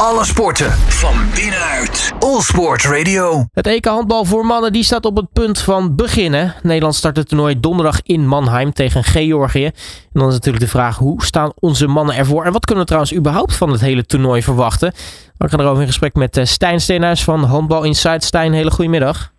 [0.00, 2.14] Alle sporten van binnenuit.
[2.18, 3.44] All Sport Radio.
[3.52, 6.54] Het EK handbal voor mannen die staat op het punt van beginnen.
[6.62, 9.64] Nederland start het toernooi donderdag in Mannheim tegen Georgië.
[9.64, 9.72] En
[10.12, 12.44] dan is natuurlijk de vraag hoe staan onze mannen ervoor?
[12.44, 14.92] En wat kunnen we trouwens überhaupt van het hele toernooi verwachten?
[15.38, 18.22] We gaan erover in gesprek met eh, Stijn Steenhuis van Handbal Insight.
[18.22, 19.32] Stijn, hele goedemiddag.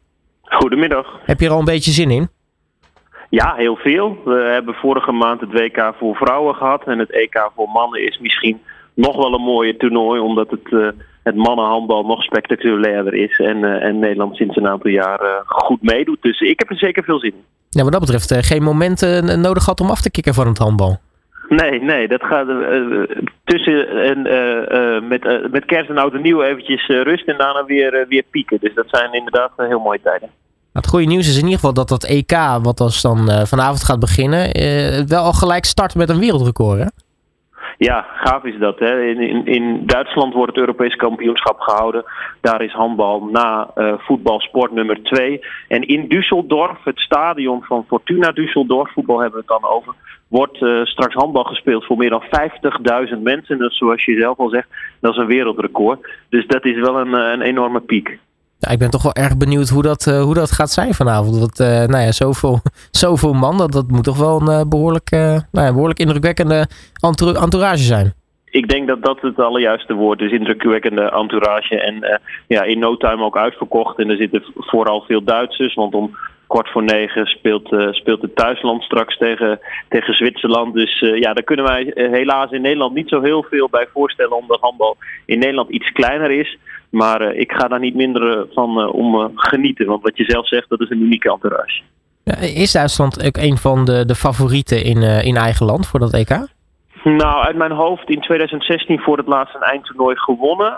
[0.43, 1.07] Goedemiddag.
[1.25, 2.29] Heb je er al een beetje zin in?
[3.29, 4.17] Ja, heel veel.
[4.25, 6.83] We hebben vorige maand het WK voor vrouwen gehad.
[6.83, 8.61] En het EK voor mannen is misschien
[8.97, 10.19] nog wel een mooie toernooi.
[10.19, 10.87] Omdat het, uh,
[11.23, 13.39] het mannenhandbal nog spectaculairder is.
[13.39, 16.21] En, uh, en Nederland sinds een aantal jaar goed meedoet.
[16.21, 17.43] Dus ik heb er zeker veel zin in.
[17.69, 20.97] Ja, wat dat betreft geen momenten nodig gehad om af te kicken van het handbal.
[21.49, 22.47] Nee, nee, dat gaat
[23.43, 24.21] tussen en
[25.07, 28.57] met, met kerst en oud en nieuw eventjes rust en daarna weer, weer pieken.
[28.61, 30.29] Dus dat zijn inderdaad heel mooie tijden.
[30.73, 33.99] Het goede nieuws is in ieder geval dat dat EK, wat als dan vanavond gaat
[33.99, 34.49] beginnen,
[35.07, 36.79] wel al gelijk start met een wereldrecord.
[36.79, 36.85] Hè?
[37.77, 38.79] Ja, gaaf is dat.
[38.79, 39.01] Hè?
[39.03, 42.03] In, in, Duitsland wordt het Europees kampioenschap gehouden.
[42.41, 45.39] Daar is handbal na uh, voetbal sport nummer 2.
[45.67, 49.93] En in Düsseldorf, het stadion van Fortuna Düsseldorf, voetbal hebben we het dan over,
[50.27, 52.23] wordt uh, straks handbal gespeeld voor meer dan
[53.15, 53.57] 50.000 mensen.
[53.57, 54.67] Dus zoals je zelf al zegt,
[54.99, 56.09] dat is een wereldrecord.
[56.29, 58.19] Dus dat is wel een, een enorme piek.
[58.67, 61.39] Ja, ik ben toch wel erg benieuwd hoe dat, uh, hoe dat gaat zijn vanavond.
[61.39, 62.59] Want uh, nou ja, zoveel,
[63.03, 66.67] zoveel man, dat, dat moet toch wel een uh, behoorlijk, nou ja, behoorlijk indrukwekkende
[67.41, 68.13] entourage zijn.
[68.45, 71.81] Ik denk dat dat het allerjuiste woord is, indrukwekkende entourage.
[71.81, 73.99] En ja, in no time ook uitverkocht.
[73.99, 78.83] En er zitten vooral veel Duitsers, want om kwart voor negen speelt, speelt het thuisland
[78.83, 79.59] straks tegen,
[79.89, 80.73] tegen Zwitserland.
[80.73, 84.59] Dus ja, daar kunnen wij helaas in Nederland niet zo heel veel bij voorstellen, omdat
[84.59, 86.57] handbal in Nederland iets kleiner is.
[86.89, 89.85] Maar uh, ik ga daar niet minder van uh, om genieten.
[89.85, 91.81] Want wat je zelf zegt, dat is een unieke entourage.
[92.23, 96.13] Ja, is Duitsland ook een van de, de favorieten in, in eigen land voor dat
[96.13, 96.47] EK?
[97.03, 100.73] Nou, uit mijn hoofd in 2016 voor het laatst een eindtoernooi gewonnen.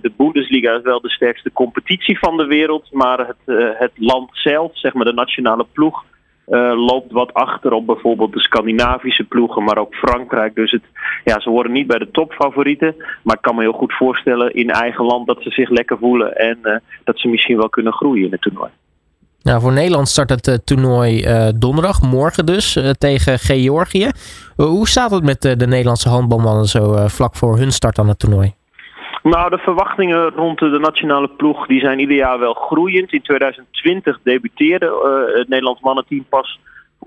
[0.00, 2.92] de Bundesliga is wel de sterkste competitie van de wereld.
[2.92, 6.04] Maar het, het land zelf, zeg maar de nationale ploeg,
[6.74, 10.54] loopt wat achter op bijvoorbeeld de Scandinavische ploegen, maar ook Frankrijk.
[10.54, 10.82] Dus het,
[11.24, 12.94] ja, ze horen niet bij de topfavorieten.
[13.22, 16.36] Maar ik kan me heel goed voorstellen in eigen land dat ze zich lekker voelen
[16.36, 18.70] en uh, dat ze misschien wel kunnen groeien in het toernooi.
[19.42, 21.24] Nou, voor Nederland start het uh, toernooi
[21.58, 24.10] donderdag, morgen dus, tegen Georgië.
[24.56, 28.54] hoe staat het met de Nederlandse handbalmannen zo vlak voor hun start aan het toernooi?
[29.22, 33.12] Nou, de verwachtingen rond de nationale ploeg die zijn ieder jaar wel groeiend.
[33.12, 36.60] In 2020 debuteerde uh, het Nederlands mannenteam pas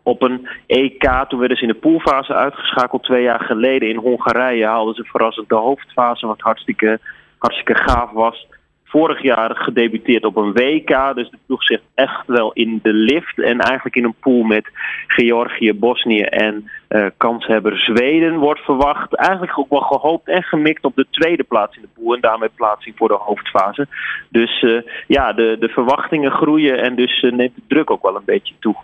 [0.04, 1.26] op een EK.
[1.28, 3.04] Toen werden ze in de poolfase uitgeschakeld.
[3.04, 7.00] Twee jaar geleden in Hongarije haalden ze verrassend de hoofdfase, wat hartstikke,
[7.38, 8.48] hartstikke gaaf was
[8.94, 11.16] vorig jaar gedebuteerd op een WK.
[11.16, 13.42] Dus de ploeg zit echt wel in de lift.
[13.42, 14.66] En eigenlijk in een pool met
[15.08, 19.16] Georgië, Bosnië en uh, kanshebber Zweden wordt verwacht.
[19.16, 22.14] Eigenlijk ook wel gehoopt en gemikt op de tweede plaats in de pool.
[22.14, 23.88] En daarmee plaatsing voor de hoofdfase.
[24.30, 28.16] Dus uh, ja, de, de verwachtingen groeien en dus uh, neemt de druk ook wel
[28.16, 28.76] een beetje toe.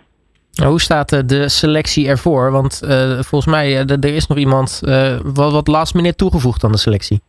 [0.64, 2.50] Hoe staat de selectie ervoor?
[2.52, 2.80] Want
[3.20, 4.80] volgens mij er is nog iemand
[5.34, 7.20] wat, wat last toegevoegd aan de selectie.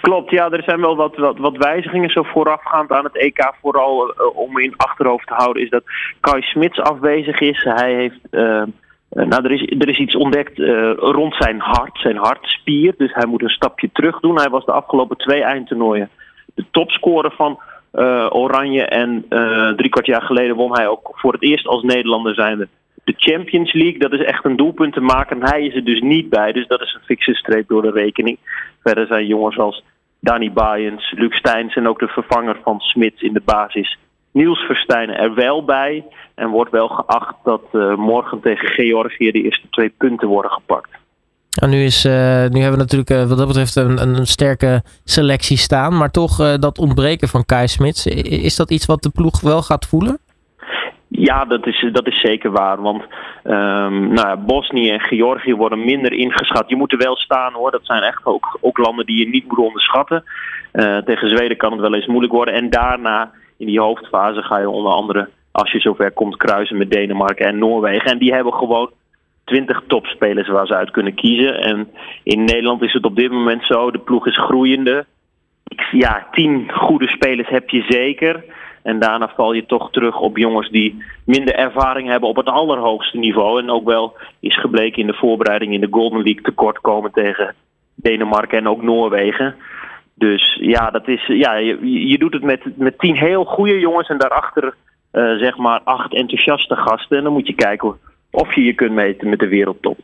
[0.00, 3.52] Klopt, ja, er zijn wel wat, wat, wijzigingen zo voorafgaand aan het EK.
[3.60, 5.82] Vooral uh, om in achterhoofd te houden is dat
[6.20, 7.64] Kai Smits afwezig is.
[7.64, 8.62] Hij heeft, uh,
[9.10, 10.58] nou, er is, er is iets ontdekt
[10.98, 12.94] rond zijn hart, zijn hartspier.
[12.96, 14.38] Dus hij moet een stapje terug doen.
[14.38, 16.10] Hij was de afgelopen twee eindtoernooien
[16.54, 17.58] de topscorer van
[18.30, 18.84] Oranje.
[18.84, 19.24] En
[19.76, 22.68] drie kwart jaar geleden won hij ook voor het eerst als Nederlander zijnde
[23.08, 23.98] de Champions League.
[23.98, 25.42] Dat is echt een doelpunt te maken.
[25.42, 26.52] Hij is er dus niet bij.
[26.52, 28.38] Dus dat is een fikse streep door de rekening.
[28.82, 29.84] Verder zijn jongens als
[30.20, 33.98] Danny Bayens, Luc Steins en ook de vervanger van Smits in de basis.
[34.32, 36.04] Niels Verstijn er wel bij.
[36.34, 40.90] En wordt wel geacht dat uh, morgen tegen Georgië de eerste twee punten worden gepakt.
[41.50, 44.82] Nou, nu, is, uh, nu hebben we natuurlijk uh, wat dat betreft een, een sterke
[45.04, 45.96] selectie staan.
[45.96, 48.06] Maar toch dat ontbreken van Kai Smits.
[48.06, 50.18] Is dat iets wat de ploeg wel gaat voelen?
[51.08, 52.82] Ja, dat is, dat is zeker waar.
[52.82, 53.02] Want
[53.44, 56.68] um, nou ja, Bosnië en Georgië worden minder ingeschat.
[56.68, 57.70] Je moet er wel staan hoor.
[57.70, 60.24] Dat zijn echt ook, ook landen die je niet moet onderschatten.
[60.72, 62.54] Uh, tegen Zweden kan het wel eens moeilijk worden.
[62.54, 66.90] En daarna, in die hoofdfase, ga je onder andere, als je zover komt, kruisen met
[66.90, 68.10] Denemarken en Noorwegen.
[68.10, 68.90] En die hebben gewoon
[69.44, 71.60] twintig topspelers waar ze uit kunnen kiezen.
[71.60, 71.88] En
[72.22, 75.06] in Nederland is het op dit moment zo: de ploeg is groeiende.
[75.90, 78.44] Ja, tien goede spelers heb je zeker.
[78.88, 83.18] En daarna val je toch terug op jongens die minder ervaring hebben op het allerhoogste
[83.18, 83.62] niveau.
[83.62, 87.54] En ook wel is gebleken in de voorbereiding in de Golden League tekort komen tegen
[87.94, 89.54] Denemarken en ook Noorwegen.
[90.14, 94.08] Dus ja, dat is, ja je, je doet het met, met tien heel goede jongens
[94.08, 94.74] en daarachter
[95.12, 97.16] uh, zeg maar acht enthousiaste gasten.
[97.16, 97.96] En dan moet je kijken
[98.30, 99.98] of je je kunt meten met de wereldtop.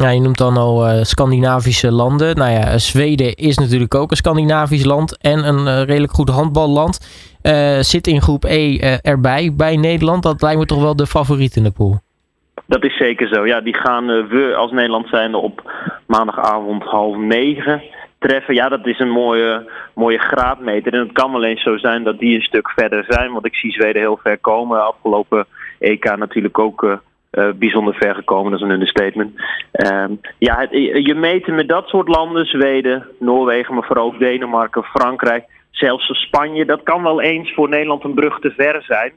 [0.00, 2.36] Ja, je noemt dan al Scandinavische landen.
[2.36, 6.98] Nou ja, Zweden is natuurlijk ook een Scandinavisch land en een redelijk goed handballand.
[7.80, 10.22] zit in groep E erbij bij Nederland.
[10.22, 11.98] Dat lijkt me toch wel de favoriet in de pool.
[12.66, 13.46] Dat is zeker zo.
[13.46, 15.72] Ja, die gaan we als Nederland zijn op
[16.06, 17.82] maandagavond half negen
[18.18, 18.54] treffen.
[18.54, 20.92] Ja, dat is een mooie, mooie graadmeter.
[20.92, 23.32] En het kan alleen zo zijn dat die een stuk verder zijn.
[23.32, 24.86] Want ik zie Zweden heel ver komen.
[24.86, 25.46] Afgelopen
[25.78, 28.50] EK natuurlijk ook uh, bijzonder ver gekomen.
[28.50, 29.40] Dat is een understatement.
[29.72, 30.04] Uh,
[30.38, 30.70] ja, het,
[31.06, 32.46] je meten met dat soort landen.
[32.46, 35.44] Zweden, Noorwegen, maar vooral ook Denemarken, Frankrijk.
[35.70, 36.64] Zelfs Spanje.
[36.64, 39.12] Dat kan wel eens voor Nederland een brug te ver zijn.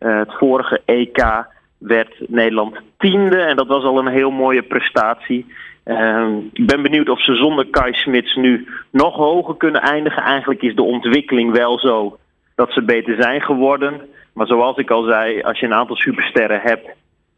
[0.00, 1.46] Uh, het vorige EK
[1.78, 3.38] werd Nederland tiende.
[3.38, 5.46] En dat was al een heel mooie prestatie.
[5.84, 10.22] Uh, ik ben benieuwd of ze zonder Kai Smits nu nog hoger kunnen eindigen.
[10.22, 12.18] Eigenlijk is de ontwikkeling wel zo
[12.54, 14.00] dat ze beter zijn geworden.
[14.32, 16.88] Maar zoals ik al zei, als je een aantal supersterren hebt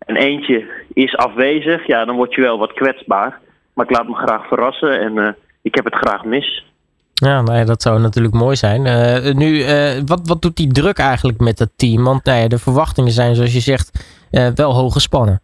[0.06, 3.40] en eentje is afwezig, ja, dan word je wel wat kwetsbaar.
[3.74, 5.28] Maar ik laat me graag verrassen en uh,
[5.62, 6.64] ik heb het graag mis.
[7.14, 8.86] Ja, nou ja, dat zou natuurlijk mooi zijn.
[8.86, 12.04] Uh, nu, uh, wat, wat doet die druk eigenlijk met het team?
[12.04, 14.14] Want nou ja, de verwachtingen zijn, zoals je zegt,
[14.54, 15.40] wel hoog gespannen.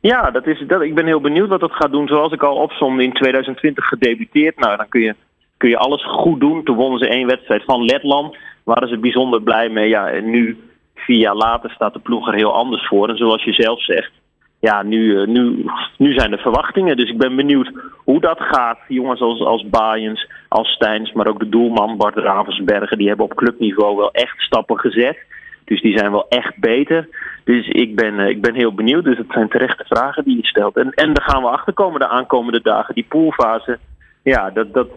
[0.00, 2.08] Ja, dat is, dat, ik ben heel benieuwd wat dat gaat doen.
[2.08, 4.58] Zoals ik al opzomde in 2020 gedebuteerd.
[4.58, 5.14] Nou, dan kun je,
[5.56, 6.64] kun je alles goed doen.
[6.64, 8.36] Toen wonnen ze één wedstrijd van Letland.
[8.64, 9.88] Waren ze bijzonder blij mee.
[9.88, 10.58] Ja, en nu,
[11.00, 13.08] vier jaar later, staat de ploeg er heel anders voor.
[13.08, 14.12] En zoals je zelf zegt,
[14.60, 15.64] ja, nu, eh, nu,
[15.96, 16.96] nu zijn er verwachtingen.
[16.96, 17.72] Dus ik ben benieuwd
[18.04, 18.78] hoe dat gaat.
[18.88, 22.98] Jongens als, als Bayens, als Steins, maar ook de doelman Bart Ravensbergen...
[22.98, 25.18] die hebben op clubniveau wel echt stappen gezet.
[25.64, 27.08] Dus die zijn wel echt beter.
[27.44, 29.04] Dus ik ben, eh, ik ben heel benieuwd.
[29.04, 30.76] Dus het zijn terechte vragen die je stelt.
[30.76, 32.94] En, en daar gaan we achterkomen de aankomende dagen.
[32.94, 33.78] Die poolfase,
[34.22, 34.88] ja, dat, dat,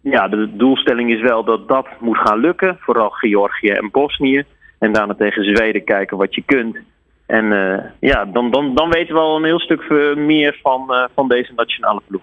[0.00, 2.76] ja, de doelstelling is wel dat dat moet gaan lukken.
[2.80, 4.44] Vooral Georgië en Bosnië.
[4.78, 6.76] En daarna tegen Zweden kijken wat je kunt.
[7.26, 11.04] En uh, ja, dan, dan, dan weten we al een heel stuk meer van, uh,
[11.14, 12.22] van deze nationale ploeg.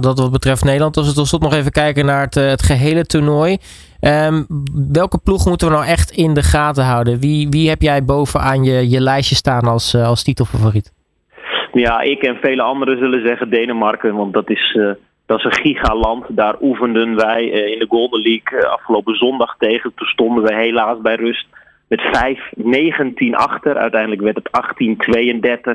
[0.00, 3.04] Dat wat betreft Nederland, als we tot slot nog even kijken naar het, het gehele
[3.04, 3.56] toernooi.
[4.00, 4.46] Um,
[4.92, 7.20] welke ploeg moeten we nou echt in de gaten houden?
[7.20, 10.92] Wie, wie heb jij bovenaan je, je lijstje staan als, uh, als titelfavoriet?
[11.72, 14.78] Ja, ik en vele anderen zullen zeggen Denemarken, want dat is,
[15.26, 16.24] dat is een gigaland.
[16.28, 19.92] Daar oefenden wij in de Golden League afgelopen zondag tegen.
[19.94, 21.46] Toen stonden we helaas bij rust
[21.92, 22.36] met
[23.30, 23.76] 5-19 achter.
[23.76, 24.50] Uiteindelijk werd het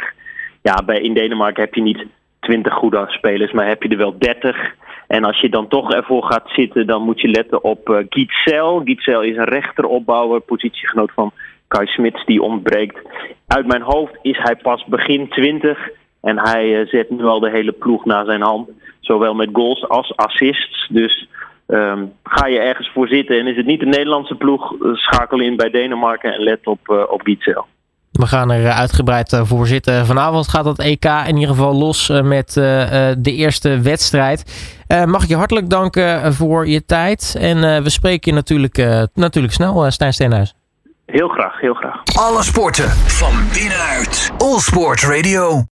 [0.01, 0.15] 18-32.
[0.61, 2.05] Ja, bij, in Denemarken heb je niet
[2.39, 4.75] 20 goede spelers, maar heb je er wel 30.
[5.07, 8.81] En als je dan toch ervoor gaat zitten, dan moet je letten op uh, Gietzel.
[8.83, 11.31] Gietzel is een rechteropbouwer, positiegenoot van
[11.67, 12.99] Kai Smits, die ontbreekt.
[13.47, 15.89] Uit mijn hoofd is hij pas begin 20
[16.21, 18.69] en hij uh, zet nu al de hele ploeg naar zijn hand.
[18.99, 20.87] Zowel met goals als assists.
[20.89, 21.27] Dus
[21.67, 25.39] um, ga je ergens voor zitten en is het niet de Nederlandse ploeg, uh, schakel
[25.39, 27.65] in bij Denemarken en let op, op Gietzel.
[28.11, 30.05] We gaan er uitgebreid voor zitten.
[30.05, 34.43] Vanavond gaat dat EK in ieder geval los met de eerste wedstrijd.
[35.05, 37.37] mag ik je hartelijk danken voor je tijd.
[37.39, 40.53] En we spreken je natuurlijk, natuurlijk snel, Stijn Steenhuis.
[41.05, 42.01] Heel graag, heel graag.
[42.15, 44.31] Alle sporten van binnenuit.
[44.37, 45.63] All Sport Radio.